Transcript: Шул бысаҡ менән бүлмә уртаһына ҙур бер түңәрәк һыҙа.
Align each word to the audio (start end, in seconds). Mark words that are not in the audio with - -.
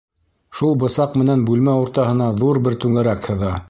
Шул 0.59 0.73
бысаҡ 0.85 1.19
менән 1.23 1.45
бүлмә 1.51 1.79
уртаһына 1.85 2.33
ҙур 2.43 2.65
бер 2.69 2.83
түңәрәк 2.87 3.33
һыҙа. 3.35 3.59